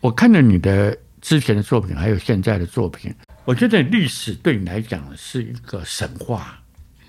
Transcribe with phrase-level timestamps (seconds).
[0.00, 3.12] 我看了你的之前的作品，还有现在的作品，
[3.44, 6.58] 我觉得历史对你来讲是一个神话，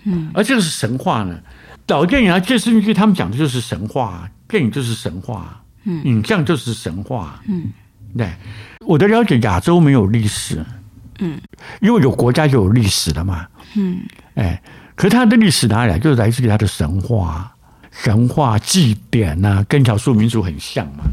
[0.06, 1.40] 嗯，而这个是神话呢，
[1.88, 7.68] 老电影啊、电视剧他们讲的就是神话，电影就是神话，嗯，影像就是神话，嗯，
[8.18, 8.32] 对，
[8.86, 10.66] 我的了解，亚洲没有历史，
[11.20, 11.40] 嗯，
[11.82, 14.02] 因为有国家就有历史了嘛，嗯，
[14.36, 14.62] 哎，
[14.96, 16.00] 可是它的历史哪里来？
[16.00, 17.54] 就是来自于它的神话。
[17.92, 21.04] 神话祭典呐、啊，跟少数民族很像嘛，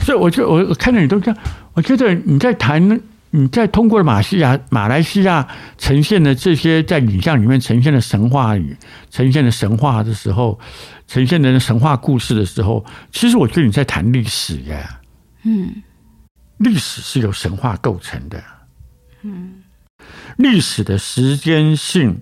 [0.00, 1.40] 所以我就我我看到你都这样，
[1.74, 5.46] 我觉得你在谈，你在通过马来西亚马来西亚
[5.78, 8.76] 呈现的这些在影像里面呈现的神话语，
[9.10, 10.58] 呈现的神话的时候，
[11.06, 14.86] 呈现的神话故事的时候，其实我觉得你在谈历史耶，
[15.44, 15.82] 嗯，
[16.58, 18.42] 历史是由神话构成的，
[19.22, 19.62] 嗯，
[20.36, 22.18] 历史的时间性，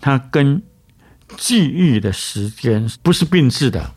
[0.00, 0.62] 它跟。
[1.38, 3.90] 记忆的时间不是并置的，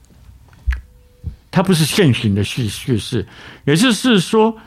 [1.55, 3.25] 它不是现行的叙叙事，
[3.63, 4.57] 也就是说，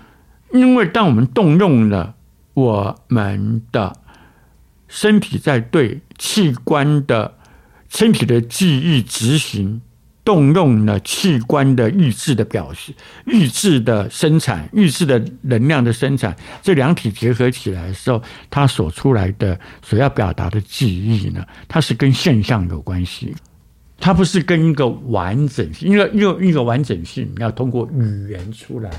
[0.55, 2.15] 因为当我们动用了
[2.55, 3.95] 我们的
[4.89, 7.35] 身体在对器官的
[7.91, 9.83] 身体的记忆执行。
[10.25, 12.93] 动用了器官的意志的表示，
[13.25, 23.35] 意志的生产，意志的能量的生产，这两体结合起来的时候，它所出来的所要表达的记忆呢，它是跟现象有关系，
[23.99, 28.91] 它不是跟一个完整性，因为因为一个完整性你要通过语言出来，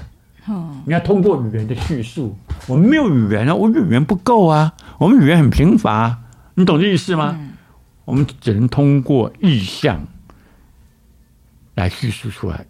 [0.85, 6.17] 你要通过语言的叙述，我们没有语言啊，我语言不够啊，我们语言很贫乏，
[6.55, 7.39] 你懂这意思吗？
[8.05, 10.05] 我们只能通过意象。
[11.75, 12.65] 来叙述出来，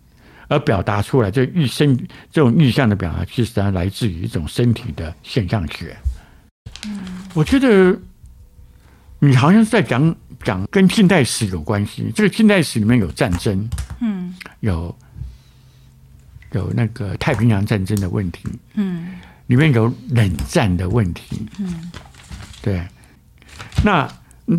[0.50, 1.98] 而表达出来，这意身
[2.32, 5.98] 这种意象的表达，其实它来自于一种身体的现象学。
[6.86, 7.00] 嗯，
[7.34, 7.98] 我觉得
[9.18, 12.12] 你好像是在讲讲跟近代史有关系。
[12.16, 13.68] 这个近代史里面有战争，
[14.02, 14.96] 嗯，有
[16.52, 21.92] 有那个太平洋战争的问题，嗯，里面有冷战的问题，嗯，
[22.62, 22.86] 对。
[23.84, 24.08] 那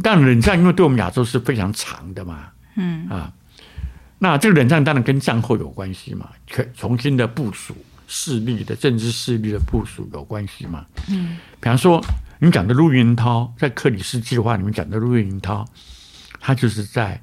[0.02, 3.32] 但冷战因为对我们亚洲是非常长的嘛，嗯啊。
[4.18, 6.28] 那这个冷战当然跟战后有关系嘛，
[6.76, 7.74] 重新的部署
[8.06, 10.84] 势力的政治势力的部署有关系嘛。
[11.08, 12.04] 嗯，比方说
[12.40, 15.64] 你讲的陆云涛在克里斯计划里面讲的陆云涛，
[16.40, 17.22] 他就是在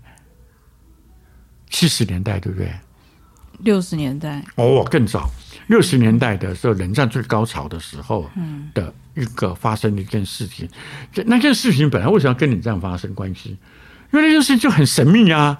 [1.69, 2.71] 七十年代，对不对？
[3.59, 5.29] 六十年代哦，更早，
[5.65, 10.69] 六十年代的时候，冷战最高潮的时候，嗯，的一个发生的一件事情。
[11.11, 13.57] 这那件事情本来为什么要跟你这样发生关系？
[14.13, 15.59] 因为那件事情就很神秘啊。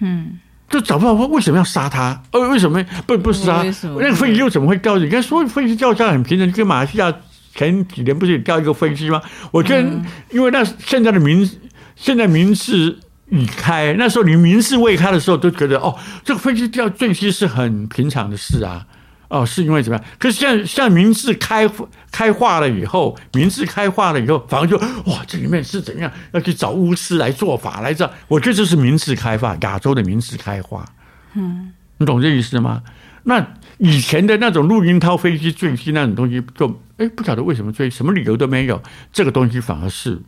[0.00, 0.38] 嗯。
[0.68, 2.22] 就找不到为什么要杀他？
[2.30, 3.64] 呃，为什么不不杀？
[3.82, 4.98] 那个飞机又怎么会掉？
[4.98, 7.12] 你看说飞机掉下来很平常，跟马来西亚
[7.60, 9.20] 前几年不是也掉一个飞机吗？
[9.50, 9.86] 我觉得，
[10.30, 11.46] 因为那现在的民
[11.94, 12.98] 现在民智
[13.28, 15.94] 已开，那时候你民智未开的时候，都觉得哦，
[16.24, 18.86] 这个飞机掉坠机是很平常的事啊。
[19.28, 20.04] 哦，是因为怎么样？
[20.18, 21.70] 可是现在现在民智开
[22.10, 26.10] 开化了以后，民智开化了以后，反而就哇，这里面是怎样？
[26.32, 28.10] 要去找巫师来做法来着？
[28.26, 30.86] 我觉得这是民智开化，亚洲的民智开化。
[31.34, 32.82] 嗯，你懂这意思吗？
[33.24, 33.46] 那
[33.80, 38.80] 以前的那种陆运涛飞机坠机那种东西就，就哎不晓得为什么坠，什么理由都没有。
[39.12, 40.20] 这个东西反而是，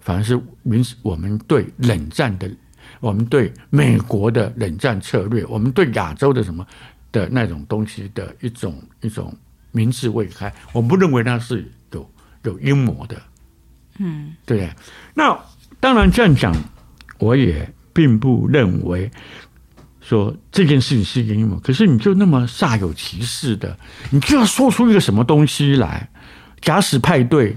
[0.00, 2.50] 反而是明我们对冷战的，
[3.00, 6.66] 我们对美国的冷战策略，我们对亚洲的什么？
[7.10, 9.34] 的那种东西的一种一种
[9.72, 12.10] 明智未开，我不认为那是有
[12.42, 13.16] 有阴谋的，
[13.98, 14.68] 嗯，对。
[15.14, 15.34] 那
[15.80, 16.54] 当然这样讲，
[17.18, 19.10] 我也并不认为
[20.08, 21.56] 说这件事情是阴谋。
[21.60, 23.78] 可是你就那么煞有其事的，
[24.10, 26.08] 你就要说出一个什么东西来？
[26.60, 27.56] 假使派对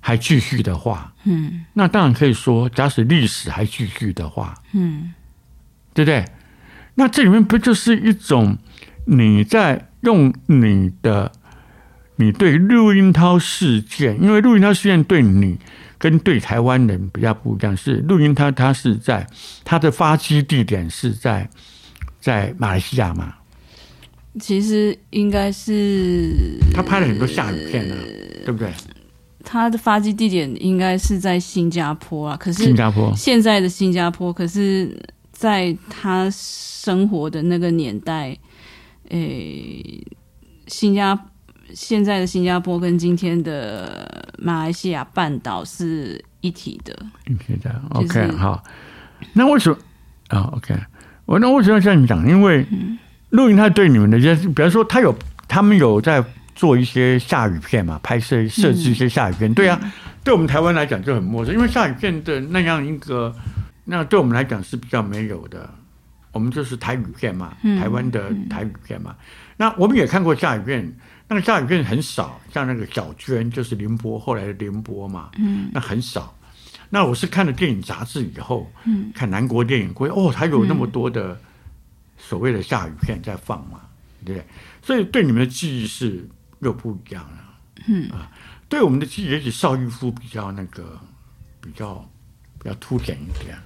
[0.00, 5.12] 还继续的话，嗯，那当然可以说，假使历史还继续的话，嗯，
[5.92, 6.24] 对不对？
[6.94, 8.56] 那这里面不就是一种
[9.06, 11.32] 你在用你的
[12.16, 15.58] 你对陆英涛事件，因为陆英涛事件对你
[16.04, 19.26] 跟对台湾人比较不一样，是陆运涛他是在
[19.64, 21.48] 他的发迹地点是在
[22.20, 23.32] 在马来西亚嘛？
[24.38, 27.96] 其实应该是他拍了很多下雨片啊，
[28.44, 28.70] 对不对？
[29.42, 34.94] 他的发迹地点应该是在新加坡啊，可是新加坡现在的新加坡，可是
[35.32, 36.30] 在他。
[36.84, 38.36] 生活的那个年代，
[39.08, 40.06] 诶，
[40.66, 41.18] 新加
[41.74, 47.82] 现在的新加坡跟今天的马来西亚半岛是一体的，一体的。
[47.90, 48.62] OK，好。
[49.32, 49.76] 那为什么
[50.28, 50.74] 啊？OK，
[51.24, 52.28] 我那为什么要这样讲？
[52.28, 52.66] 因为
[53.30, 55.14] 录音它对你们的，就比方说他有
[55.48, 56.22] 他们有在
[56.54, 59.50] 做一些下雨片嘛，拍摄设置一些下雨片。
[59.50, 59.80] 嗯、对啊，
[60.22, 63.34] 对我们台湾来讲就很陌生，因为下雨片的那样一个，
[63.84, 65.68] 那对我们来讲是比较没有的。
[66.32, 69.14] 我们就是台语片嘛，台湾的台语片嘛。
[69.56, 70.92] 那我们也看过下雨片，
[71.34, 76.32] 那个下雨片很少，像那个小娟就是凌波后来的凌波嘛，嗯，那很少。
[76.88, 81.36] 那我是看了电影杂志以后，嗯，看南国电影会哦，还有那么多的
[82.16, 83.80] 所谓的下雨片在放嘛，
[84.24, 84.46] 对不对？
[84.80, 86.28] 所以对你们的记忆是
[86.60, 87.38] 又不一样了，
[87.88, 88.30] 嗯啊，
[88.68, 91.00] 对我们的记忆也许邵逸夫比较那个
[91.60, 92.08] 比较
[92.62, 93.58] 比较凸显一点。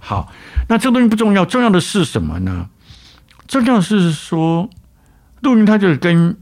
[0.00, 0.32] 好，
[0.68, 2.68] 那这个东西不重要，重要的是什么呢？
[3.46, 4.68] 重要的是说，
[5.42, 6.36] 陆云他就是跟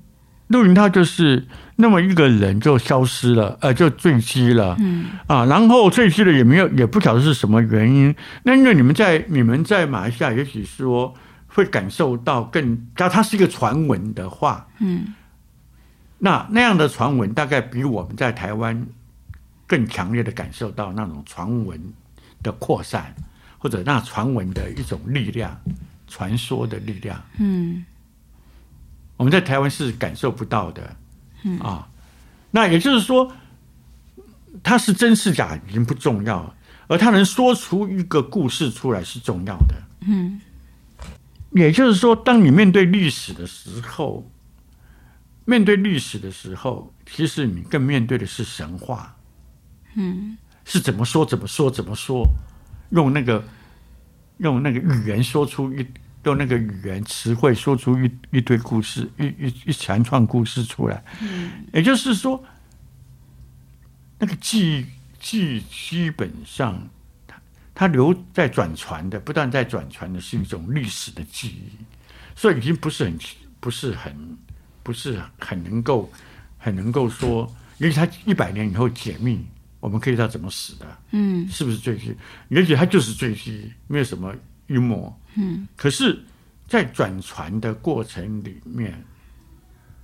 [0.49, 5.07] 陆云他就是那么一个人就消失了，呃，就坠机了，嗯。
[5.27, 8.15] 啊，然后坠机了也没有也不晓得是什么原因。
[8.43, 11.15] 那因为你们在你们在马来西亚，也许说
[11.49, 15.15] 会感受到更加，它是一个传闻的话，嗯，
[16.19, 18.87] 那那样的传闻大概比我们在台湾
[19.67, 21.81] 更强烈的感受到那种传闻
[22.43, 23.15] 的扩散，
[23.59, 25.59] 或者那传闻的一种力量。
[26.13, 27.85] 传说的力量，嗯，
[29.21, 30.97] 我们在台湾是感受不到的，
[31.43, 31.87] 嗯啊，
[32.53, 33.31] 那也就是说，
[34.63, 36.55] 它是真是假已经不重要，
[36.87, 39.75] 而他能说出一个故事出来是重要的，
[40.07, 40.41] 嗯，
[41.51, 44.27] 也就是说，当你面对历史的时候，
[45.45, 49.15] 面对历史的时候，其实你更面对的是神话，
[49.97, 52.27] 嗯，是怎么说怎么说怎么说，
[52.89, 53.45] 用那个。
[54.41, 55.87] 用那个语言说出一，
[56.25, 61.03] 用那个语言词汇说出一一堆故事，一一一长串故事出来。
[61.21, 62.43] 嗯，也就是说，
[64.19, 64.87] 那个记忆
[65.19, 66.81] 记忆基本上，
[67.27, 67.41] 它
[67.75, 71.71] 它留在转传的，不断在转传的是一种历史的记忆，
[72.37, 73.19] 所以已经不是很
[73.61, 74.39] 不是很
[74.83, 76.13] 不是很能够
[76.59, 79.45] 很能够说，因为它一百年以后解密。
[79.81, 82.15] 我们可以知道怎么死的，嗯，是不是坠机？
[82.51, 84.31] 也许他就是坠机，没有什么
[84.71, 85.67] 阴谋，嗯。
[85.77, 86.25] 可是，
[86.67, 89.05] 在转传的过程里面，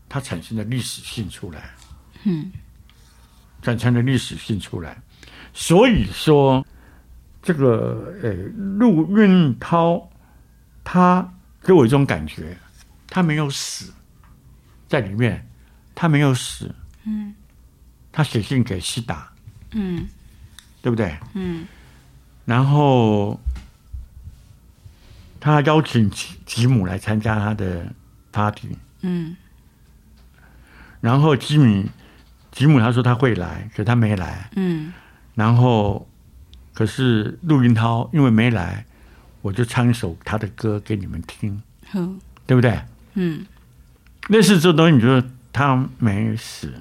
[0.08, 1.74] 它产生了历史性出来，
[2.24, 2.50] 嗯，
[3.62, 5.00] 转传的历史性出来。
[5.54, 6.66] 所以说，
[7.40, 8.32] 这个呃，
[8.78, 10.10] 陆运涛，
[10.84, 11.32] 他
[11.62, 12.56] 给我一种感觉，
[13.08, 13.92] 他没有死
[14.88, 15.48] 在里面，
[15.94, 16.74] 他没有死，
[17.04, 17.34] 嗯，
[18.12, 19.32] 他写信给西达。
[19.72, 20.06] 嗯，
[20.82, 21.16] 对不对？
[21.34, 21.66] 嗯，
[22.44, 23.38] 然后
[25.40, 27.92] 他邀请吉吉姆来参加他的
[28.32, 28.76] party。
[29.02, 29.36] 嗯，
[31.00, 31.90] 然后吉米
[32.50, 34.50] 吉姆他说他会来，可他没来。
[34.56, 34.92] 嗯，
[35.34, 36.08] 然后
[36.72, 38.84] 可是陆云涛因为没来，
[39.42, 41.62] 我就唱一首他的歌给你们听。
[41.94, 42.80] 嗯，对不对？
[43.14, 43.46] 嗯，
[44.28, 46.72] 类似这东西，你觉得他没死？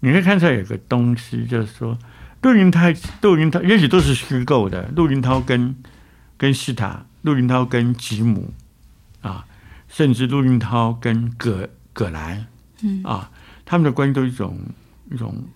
[0.00, 1.96] 你可以看出来有个东西，就是说，
[2.42, 2.80] 陆云涛、
[3.20, 4.88] 陆云涛，也许都是虚构的。
[4.96, 5.76] 陆云涛跟
[6.36, 8.52] 跟西塔，陆云涛跟吉姆，
[9.20, 9.46] 啊，
[9.88, 12.46] 甚至陆云涛跟葛葛兰，
[12.82, 13.30] 嗯啊，
[13.64, 14.58] 他们的关系都是一种
[15.10, 15.48] 一种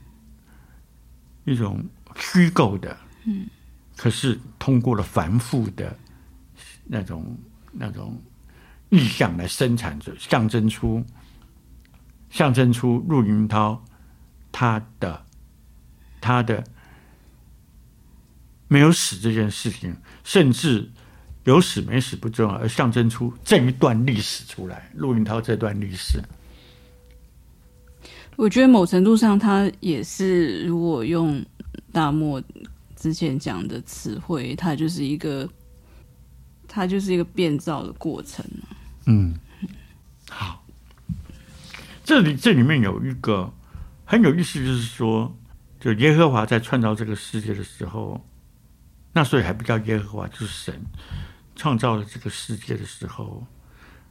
[1.45, 1.85] 一种
[2.17, 3.47] 虚构的，嗯，
[3.97, 5.97] 可是通过了繁复的
[6.85, 7.39] 那种
[7.73, 8.21] 那种
[8.89, 11.05] 意象来生产着，象征出
[12.31, 13.83] 象征出陆云涛。
[14.59, 15.27] 他的，
[16.19, 16.65] 他的
[18.69, 20.91] 没有死这件事情，甚至
[21.47, 24.91] 有死没死不重要，而象征出这一段历史出来。
[24.95, 26.21] 陆云涛这段历史，
[28.37, 31.45] 我觉得某程度上，他也是如果用
[31.93, 32.43] 大漠
[32.95, 35.49] 之前讲的词汇，它就是一个，
[36.69, 38.45] 它就是一个变造的过程。
[39.07, 39.35] 嗯，
[40.29, 40.65] 好，
[42.05, 43.53] 这里这里面有一个。
[44.09, 45.37] 很有意思，就是说，
[45.81, 48.25] 就耶和华在创造这个世界的时候，
[49.13, 50.81] 那所以还不叫耶和华，就是神
[51.57, 53.45] 创造了这个世界的时候，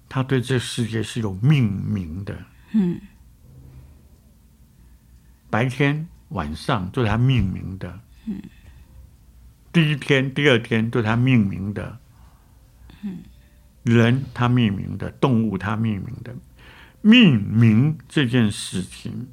[0.10, 2.38] 他对这个世界是有命名的。
[2.74, 3.00] 嗯，
[5.50, 8.00] 白天、晚上都是他命名的。
[8.26, 8.42] 嗯，
[9.72, 11.98] 第一天、第二天都是他命名的。
[13.04, 13.20] 嗯，
[13.84, 16.36] 人他命名的，动物他命名的，
[17.02, 19.28] 命名这件事情。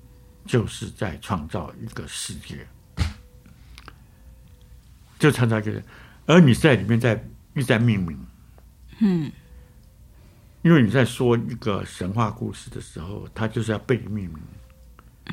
[0.45, 2.67] 就是在创造一个世界，
[5.17, 5.81] 就创造一个，
[6.27, 8.19] 而你在里面在一直在命名，
[9.01, 9.31] 嗯，
[10.63, 14.39] 因为你在说一个神话故事的时候，它就是要被命名，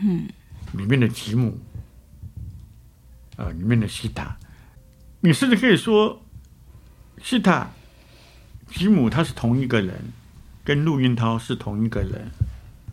[0.02, 0.28] 嗯，
[0.74, 1.58] 里面的吉姆，
[3.38, 4.38] 啊，里面的西塔，
[5.22, 6.22] 你甚至可以说，
[7.22, 7.70] 西塔、
[8.68, 9.96] 吉姆他是同一个人，
[10.64, 12.30] 跟陆运涛是同一个人，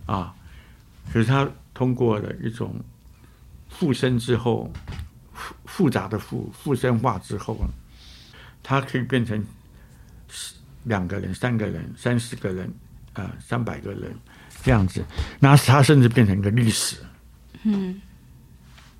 [0.06, 0.35] 啊，
[1.12, 1.49] 可是他。
[1.76, 2.75] 通过了一种
[3.68, 4.73] 附身之后，
[5.35, 7.54] 复复杂的复附身化之后，
[8.68, 9.40] 它可以变成
[10.82, 12.68] 两个人、三个人、三四个人
[13.12, 14.12] 啊、三百个人
[14.64, 15.04] 这样子，
[15.38, 16.96] 那它甚至变成一个历史。
[17.62, 18.00] 嗯，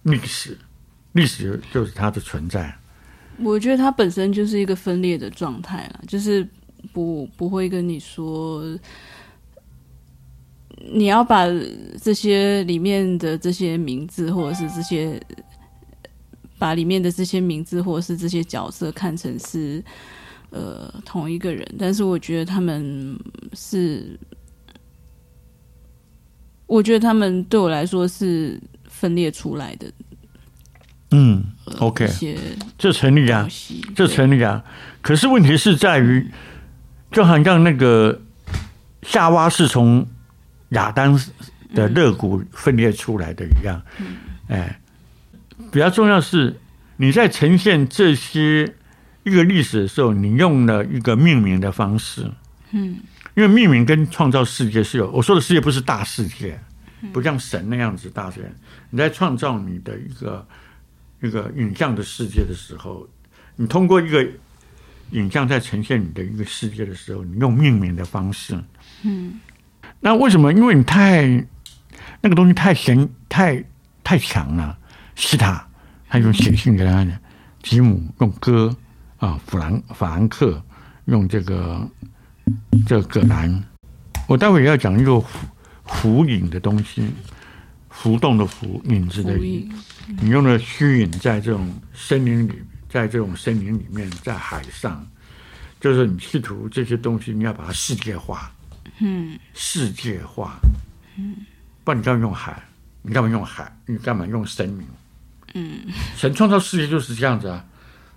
[0.05, 0.57] 历史，
[1.13, 2.73] 历史就是它的存在。
[3.39, 6.49] 我觉得它本身就是一个分裂的状态了，就是
[6.93, 8.63] 不不会跟你说，
[10.93, 11.45] 你要把
[12.01, 15.21] 这些里面的这些名字，或者是这些
[16.67, 19.81] 把里面的这些名字，或者是这些角色看成是
[20.51, 23.17] 呃同一个人，但是我觉得他们
[23.53, 24.19] 是，
[26.67, 29.87] 我觉得他们对我来说是分裂出来的。
[31.13, 31.45] 嗯
[31.79, 32.05] ，OK，
[32.77, 33.47] 这成立啊，
[33.95, 34.65] 这成立啊。
[35.01, 36.29] 可是问题是在于，
[37.13, 38.21] 就好像那个
[39.03, 40.05] 夏娃是从
[40.71, 41.17] 亚当
[41.73, 43.81] 的肋骨分裂出来的一样。
[44.01, 44.17] 嗯，
[44.49, 44.81] 哎，
[45.71, 46.59] 比较重要是
[46.97, 48.75] 你在呈现这些
[49.25, 52.31] 一个历史的时候，你用了一个命名的方式。
[52.71, 52.99] 嗯，
[53.35, 56.59] 因为命名跟创造世界是有，我说的世界不是大世界，
[57.13, 58.47] 不像神那样子大世界。
[58.91, 60.47] 你在创造你的一个。
[61.23, 63.09] 一个影像的世界的时候，
[63.57, 64.25] 你通过一个
[65.13, 68.55] 影像在呈现你的一个世界的时候，你用命名的方式，
[69.03, 69.41] 嗯，
[69.99, 70.53] 那为什么？
[70.53, 71.27] 因为你太
[72.21, 73.65] 那个东西太神太
[74.05, 74.79] 太强了。
[75.17, 75.67] 西塔
[76.09, 77.21] 他用写信给他的，
[77.63, 78.75] 吉姆用歌
[79.19, 80.63] 啊，弗兰法兰克
[81.07, 81.85] 用这个
[82.87, 83.65] 这个葛兰，
[84.29, 85.29] 我待会也要讲一个浮
[85.85, 87.11] 浮影的东西。
[87.99, 89.73] 浮动的浮，影子的影，
[90.21, 92.53] 你用了虚影，在这种森林里，
[92.91, 95.03] 在这种森林里面，在海上，
[95.81, 98.53] 就是你试图这些东西，你要把它世界化，
[98.99, 100.59] 嗯，世界化，
[101.17, 101.37] 嗯，
[101.85, 102.63] 不然你干嘛用海？
[103.01, 103.75] 你干嘛用海？
[103.87, 104.87] 你干嘛用森林？
[106.17, 107.65] 神创造世界就是这样子啊，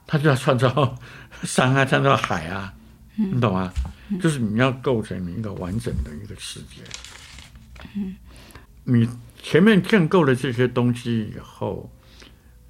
[0.08, 0.98] 他就要创造
[1.44, 2.74] 山啊，创造海啊，
[3.16, 3.72] 你懂吗？
[4.22, 6.82] 就是你要构成你一个完整的一个世界，
[8.84, 9.10] 你。
[9.42, 11.90] 前面建构了这些东西以后，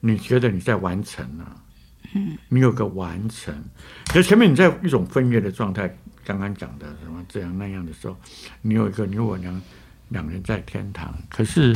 [0.01, 1.61] 你觉得你在完成了？
[2.13, 3.51] 嗯，你有个完成。
[4.13, 5.91] 就前面你在一种分裂的状态，
[6.23, 8.15] 刚刚讲的什么这样那样的时候，
[8.61, 9.59] 你有一个你我娘
[10.09, 11.11] 两人在天堂。
[11.27, 11.75] 可是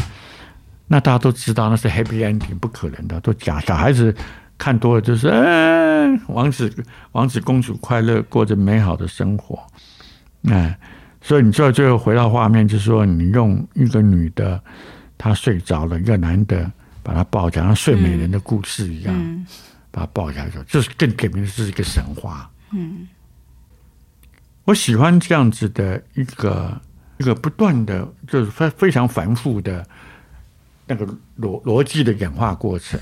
[0.88, 3.60] 那大家都知道那是 happy ending，不可能的，都假。
[3.62, 4.16] 小孩子
[4.58, 6.74] 看多了就是，哎，王子
[7.14, 9.64] 王子公主快乐过着美好的生活，
[10.50, 10.78] 哎。
[11.26, 14.62] 所以你最后最后回到画面，就是说你用一个女的，
[15.18, 16.70] 她睡着了，一个男的
[17.02, 19.48] 把她抱起来，像睡美人的故事一样，嗯、
[19.90, 22.52] 把她抱起来，说就是更给明的是一个神话。
[22.72, 23.08] 嗯，
[24.66, 26.78] 我喜欢这样子的一个
[27.20, 29.82] 一个不断的，就是非非常繁复的
[30.86, 31.06] 那个
[31.40, 33.00] 逻逻辑的演化过程，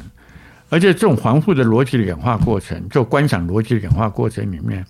[0.70, 4.86] 而且这种繁复的逻辑的演化过程，就观赏逻辑的演化过程里面，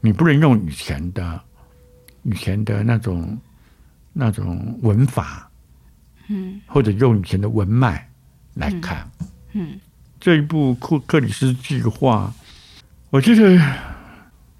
[0.00, 1.40] 你不能用以前的。
[2.26, 3.38] 以前的那种
[4.14, 5.46] 那种文法，
[6.28, 8.08] 嗯，或者用以前的文脉
[8.54, 9.06] 来看，
[9.52, 9.80] 嗯，嗯，
[10.18, 12.32] 这一部库克里斯计划，
[13.10, 13.60] 我记得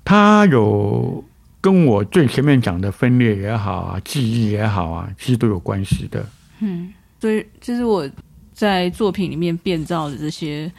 [0.04, 1.24] 他有
[1.58, 6.26] 跟我最前面讲的分裂也好啊，记忆也好啊，其实都有关系的。
[6.60, 6.92] 嗯，
[7.24, 8.06] 所以就是我
[8.52, 10.70] 在作品里面变造的这些，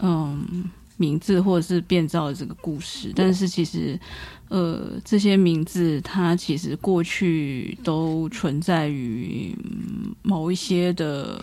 [0.00, 0.70] 嗯。
[1.00, 3.96] 名字或者是变造的这个故事，但是其实，
[4.48, 9.54] 呃，这些名字它其实过去都存在于
[10.22, 11.40] 某一些的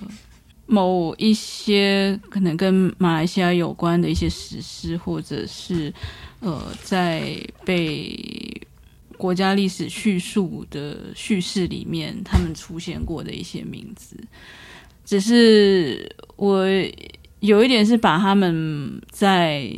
[0.66, 5.94] 某一些可能跟马来西亚有关的一些史诗，或者是
[6.42, 8.45] 呃，在被
[9.18, 14.16] 国家历史叙述的叙事里面，他们出现过的一些名字，
[15.04, 16.66] 只是我。
[17.42, 19.72] 有一点是把他们再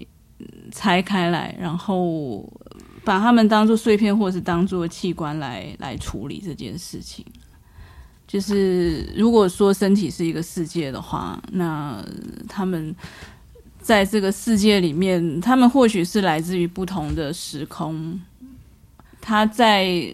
[0.71, 2.49] 拆开来，然后
[3.03, 7.25] 把他们当做碎片，或是当做器官来来处理这件事情。
[8.25, 12.01] 就是如果说身体是一个世界的话，那
[12.47, 12.95] 他们
[13.81, 18.17] 在这个世界里面，他们或许是来自于不同的时空。
[19.21, 20.11] 他在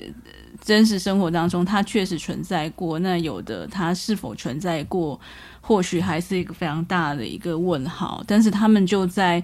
[0.62, 3.00] 真实生活当中，他确实存在过。
[3.00, 5.20] 那有的他是否存在过？
[5.66, 9.42] 或许还是一个非常大的一个问号，但是他们就在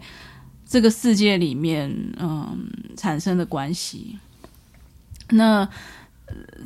[0.68, 1.89] 这个世界里面，
[2.20, 4.20] 嗯，产生的关系。
[5.30, 5.66] 那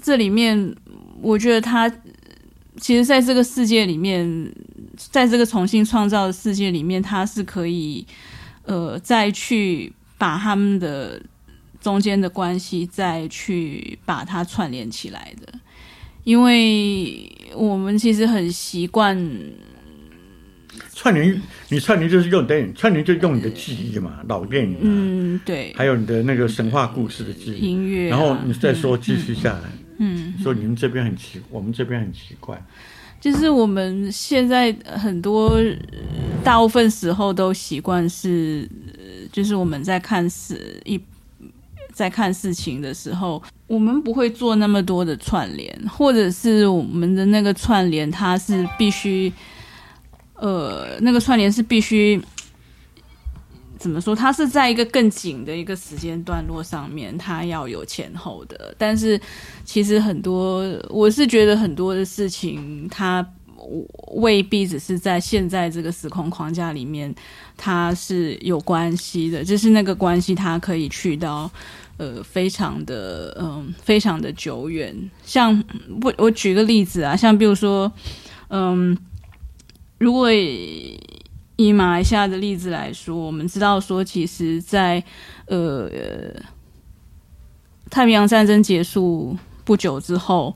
[0.02, 0.76] 这里面，
[1.22, 1.88] 我觉得他
[2.78, 4.52] 其实在这个世界里面，
[4.98, 8.04] 在这个重新创造的世界里面，他是可以，
[8.64, 11.22] 呃，再去把他们的
[11.84, 15.54] 中间的关系，再去把它串联起来的。
[16.24, 19.14] 因为我们其实很习惯
[20.96, 32.58] 串联，你串联就是用电影，串联就用你的记忆嘛，老电影，嗯，对，还有你的那个神话故事的记忆，音乐，然后你再说继续下来，嗯，说你们这边很奇，我们这边很奇怪，
[33.20, 35.60] 就是我们现在很多
[36.42, 38.66] 大部分时候都习惯是，
[39.30, 40.98] 就是我们在看是一。
[41.94, 49.32] 在看事情的时候，我们不会做那么多的串联，或者是我们的那个串联，它是必须，
[50.34, 52.20] 呃，那个串联是必须
[53.78, 54.16] 怎么说？
[54.16, 58.74] 它是在一个更紧的一个时间段落上面，它要有前后的。
[58.78, 59.20] 但是
[59.64, 63.26] 其实很多，我是觉得很多的事情，它
[64.16, 67.14] 未必只是在现在这个时空框架里面，
[67.56, 69.44] 它是有关系的。
[69.44, 71.50] 就是那个关系，它可以去到。
[71.98, 75.10] 呃，非常的，嗯，非常的久远。
[75.24, 75.64] 像
[76.02, 77.92] 我，我举个例子啊，像比如说，
[78.50, 78.98] 嗯，
[80.00, 85.04] 如果以，马来西亚的例子来说，我们知道说，其实在，
[85.46, 85.90] 呃，
[87.90, 90.56] 太平洋战争结束不久之后。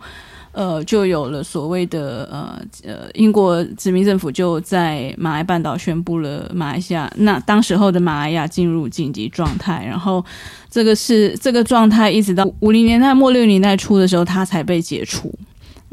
[0.54, 10.26] 呃，就有了所谓的呃呃，英国殖民政府就在马来半岛宣布了马来西亚，那当时候的马来亚进入紧急状态，然后
[10.68, 15.32] 这个是这个状态一直到五零年代末六零年代初的时候，它才被解除。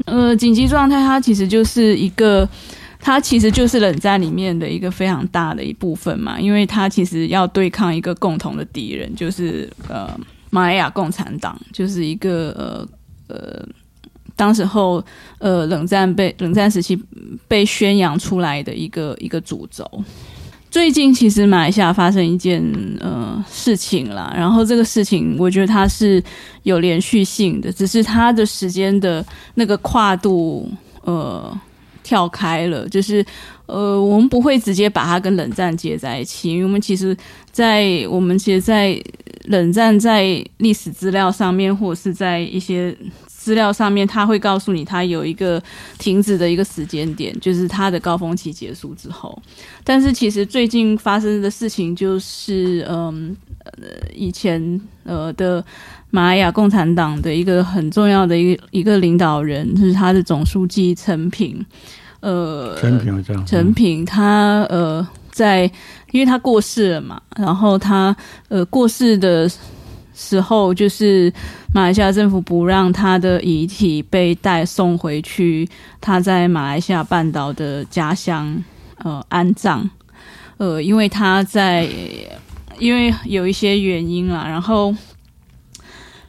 [0.05, 2.47] 呃，紧急状态它其实就是一个，
[2.99, 10.09] 它其实就是冷战里面的一个非常大的一部分嘛，因为它其实要对抗一个共同的敌人，就是呃
[10.49, 12.87] 马来亚共产党，就是一个
[13.29, 13.65] 呃呃。
[14.35, 15.03] 当时候，
[15.39, 16.99] 呃，冷战被冷战时期
[17.47, 19.89] 被宣扬出来的一个一个主轴。
[20.69, 22.61] 最近其实马来西亚发生一件
[22.99, 26.21] 呃事情啦，然后这个事情我觉得它是
[26.63, 30.69] 有连续性的，只是它的时间的那个跨度
[31.03, 31.57] 呃
[32.03, 33.25] 跳开了，就是
[33.67, 37.15] 呃我们不会直接把它跟冷战接在一起，因为我们其实
[37.53, 39.01] 在我们其实，在
[39.45, 42.93] 冷战在历史资料上面，或者是在一些。
[43.45, 45.61] 资料上面，他会告诉你，他有一个
[45.99, 49.39] 停止的一个时间点，就是他的高峰期结束之后。
[49.83, 53.83] 但是，其实最近发生的事情就是，嗯，呃，
[54.15, 55.63] 以前呃的
[56.09, 61.63] 马来亚共产党的一个很重要的一个一个领导人，就是他的总书记陈平，
[62.21, 65.71] 呃，陈平这样，陈平他呃在，
[66.09, 69.47] 因为他过世了嘛，然后他呃过世的。
[70.15, 71.31] 时候就是
[71.73, 78.63] 马来西亚政府不让他的遗体被带送回去他在马来西亚半岛的家乡
[78.99, 79.87] 呃安葬，
[80.57, 81.87] 呃，因为他在
[82.79, 84.95] 因为有一些原因啦，然后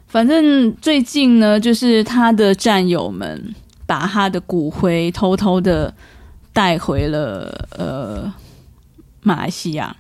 [0.09, 3.55] 反正最近呢，就是他的战友们
[3.87, 5.95] 把他的骨灰偷偷的
[6.53, 8.33] 带回了呃
[9.23, 9.95] 马来西亚。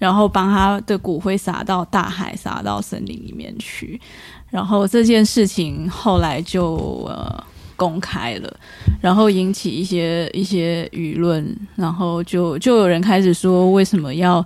[0.00, 4.00] 然后把他的骨灰撒到大海，撒到森林里面去。
[4.48, 7.44] 然后这件事情后来就呃
[7.76, 8.56] 公开了，
[9.00, 14.44] 然后引起一些一些舆论，然后就就有人开始说，为什么要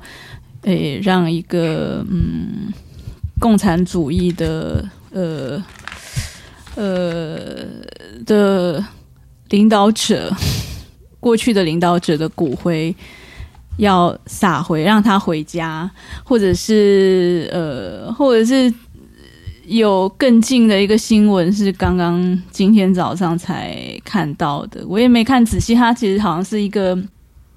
[0.62, 2.72] 诶让一个嗯
[3.38, 5.64] 共产主义的呃
[6.74, 7.64] 呃
[8.26, 8.84] 的
[9.50, 10.34] 领导者，
[11.20, 12.94] 过去的领导者的骨灰。
[13.76, 15.90] 要撒回，让他回家，
[16.22, 18.72] 或者是呃，或者是
[19.66, 24.86] 有更近的一个新闻，是刚刚今天早上才看到的。
[24.86, 26.96] 我也没看仔细，他其实好像是一个，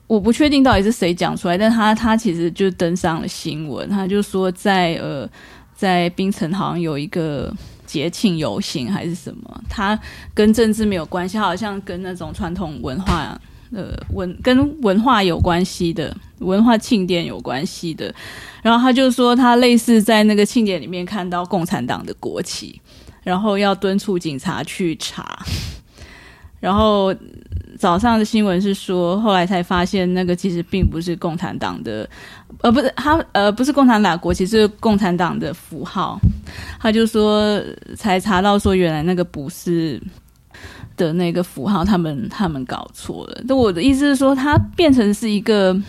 [0.08, 5.30] 我不确定到底是谁讲出来，但他他其实就登上了新闻，他就说在呃
[5.76, 7.54] 在冰城好像有一个
[7.86, 10.00] 节庆游行还是什么，他
[10.34, 13.40] 跟政治没有关系，好像跟那种传统文化。
[13.72, 18.14] 呃，文跟文化有关系的，文化庆典有关系的，
[18.62, 22.80] 然后他就说他类似在那个庆典里面看到共产党的国旗，
[23.24, 25.46] 然后要敦促警察去查，
[26.62, 27.14] 然后
[27.78, 32.10] 早上的新闻是说，后来才发现那个其实并不是共产党的，
[32.62, 36.18] 呃，不是他，呃，不是共产党国旗，是共产党的符号，
[36.80, 37.62] 他就说
[37.98, 40.02] 才查到说原来那个不是。
[40.96, 43.42] 的那个符号，他们他们搞错了。
[43.48, 45.80] 那我的意思是说，它变成是一个，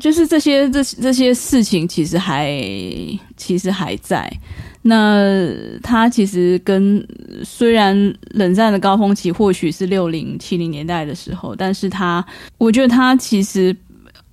[0.00, 2.50] 就是这些这这些事情其实还
[3.36, 4.30] 其实还在。
[4.82, 5.48] 那
[5.82, 7.06] 它其实跟
[7.44, 12.24] 虽然冷战的高峰期或许是六零七零年代的时候，但是它
[12.58, 13.76] 我觉得它其实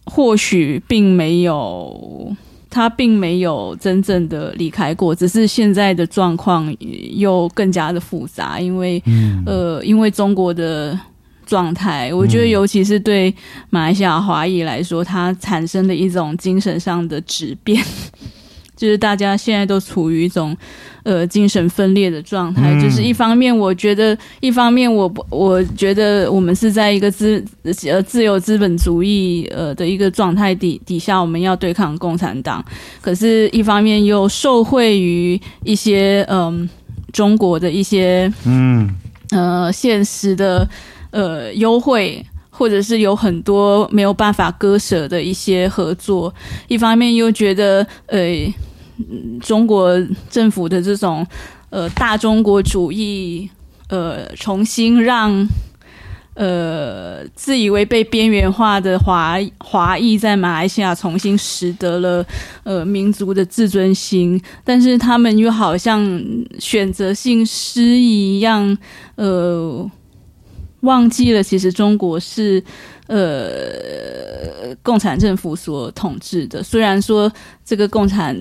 [0.05, 2.35] 或许并没有。
[2.69, 6.75] 他并没有真正的离开过，只是现在的状况
[7.15, 10.97] 又更加的复杂，因为，嗯、呃，因为中国的
[11.45, 12.13] 状态。
[12.13, 13.33] 我觉得，尤其是对
[13.69, 17.83] 马来西亚华裔来说，它产生的一种精神上的质变。
[18.79, 20.55] 就是大家现在都处于一种
[21.03, 27.43] 呃精神分裂的状态，嗯、就是一方面我觉得，一方面我我觉得我们是在一个资
[27.83, 32.63] 呃自由资本主义呃的一个状态底底下，我们要对抗共产党，
[33.01, 36.69] 可是一方面又受惠于一些嗯、呃、
[37.11, 38.89] 中国的一些嗯。
[39.31, 40.65] 呃现实的
[41.11, 42.25] 呃优惠。
[42.51, 46.33] 或者是有很多没有办法割舍的一些合作，
[46.67, 48.19] 一方面又觉得，呃，
[49.41, 49.91] 中国
[50.29, 51.25] 政府的这种
[51.69, 53.49] 呃大中国主义，
[53.89, 55.47] 呃，重新让
[56.33, 62.25] 呃自以为被边缘化的华华裔在马来西亚重新拾得了
[62.63, 66.21] 呃民族的自尊心，但是他们又好像
[66.59, 68.77] 选择性失忆一样，
[69.15, 69.89] 呃。
[70.83, 72.63] 忘记了，其实中国是
[73.07, 76.63] 呃共产政府所统治的。
[76.63, 77.29] 虽然说
[77.65, 78.33] 这个共产，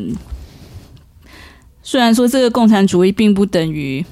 [1.88, 4.04] 虽然说这个共产主义并不等于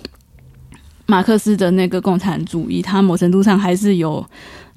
[1.04, 4.24] 马克思的那个共产主义，它某程度上还是有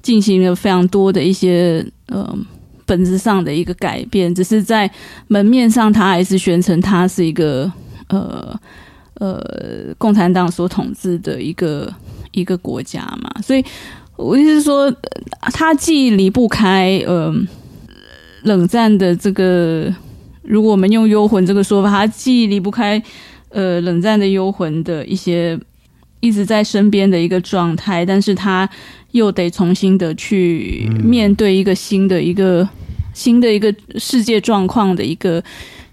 [0.02, 2.38] 进行了非常多的一些呃
[2.84, 4.90] 本质上的一个改变，只是在
[5.28, 7.72] 门面上，它还是宣称它是一个
[8.08, 8.54] 呃
[9.14, 11.90] 呃共产党所统治的一个。
[12.32, 13.64] 一个国家嘛，所以
[14.14, 14.88] 我意思是说，
[15.52, 17.34] 它既离不开呃
[18.44, 19.92] 冷战的这个，
[20.50, 23.00] 如果我们用幽魂这个说法，它既离不开
[23.50, 25.58] 呃冷战的幽魂的一些
[26.18, 28.68] 一直在身边的一个状态，但是它
[29.12, 32.68] 又得重新的去面对一个新的一个
[33.14, 35.42] 新的一个世界状况的一个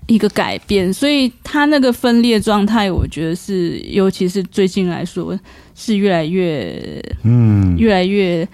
[0.08, 5.38] 一个改变，所以它那个分裂状态，我觉得是尤其是最近来说。
[5.80, 8.48] 是越来越，嗯，越来越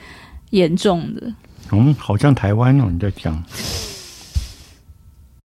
[0.50, 1.34] 严重的。
[1.72, 3.42] 嗯，好像台湾哦，你在讲。